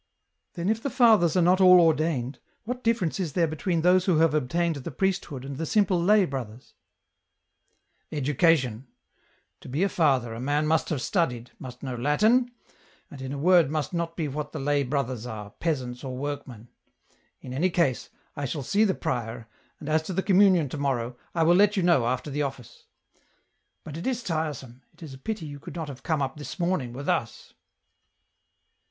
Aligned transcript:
*' 0.29 0.53
Then, 0.55 0.67
if 0.67 0.81
the 0.81 0.89
fathers 0.89 1.37
are 1.37 1.43
not 1.43 1.61
all 1.61 1.79
ordained, 1.79 2.39
what 2.63 2.83
difference 2.83 3.19
is 3.19 3.33
there 3.33 3.45
between 3.45 3.81
those 3.81 4.05
who 4.05 4.17
have 4.17 4.33
obtained 4.33 4.77
the 4.77 4.89
priesthood 4.89 5.45
and 5.45 5.57
the 5.57 5.65
simple 5.67 6.01
lay 6.01 6.25
brothers?"" 6.25 6.73
Education— 8.11 8.87
to 9.61 9.69
be 9.69 9.83
a 9.83 9.89
father 9.89 10.33
a 10.33 10.39
man 10.39 10.65
must 10.65 10.89
have 10.89 11.03
studied, 11.03 11.51
must 11.59 11.83
know 11.83 11.93
Latin, 11.95 12.49
and 13.11 13.21
in 13.21 13.31
a 13.31 13.37
word 13.37 13.69
must 13.69 13.93
not 13.93 14.17
be 14.17 14.27
what 14.27 14.53
the 14.53 14.59
lay 14.59 14.81
brothers 14.81 15.27
are, 15.27 15.51
peasants 15.51 16.03
or 16.03 16.17
workmen. 16.17 16.69
In 17.39 17.53
any 17.53 17.69
case 17.69 18.09
I 18.35 18.45
shall 18.45 18.63
see 18.63 18.83
the 18.83 18.95
prior, 18.95 19.47
and 19.79 19.87
as 19.87 20.01
to 20.01 20.13
the 20.13 20.23
communion 20.23 20.67
to 20.69 20.79
morrow, 20.79 21.15
I 21.35 21.43
will 21.43 21.53
let 21.53 21.77
you 21.77 21.83
know, 21.83 22.07
after 22.07 22.31
the 22.31 22.41
office. 22.41 22.87
But 23.83 23.97
it 23.97 24.07
is 24.07 24.23
tiresome; 24.23 24.81
it 24.93 25.03
is 25.03 25.13
a 25.13 25.19
pity 25.19 25.45
you 25.45 25.59
could 25.59 25.75
not 25.75 25.89
have 25.89 26.01
come 26.01 26.23
up 26.23 26.37
this 26.37 26.57
morning, 26.57 26.91
with 26.91 27.07
us." 27.07 27.53